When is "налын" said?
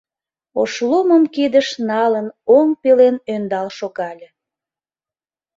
1.89-2.27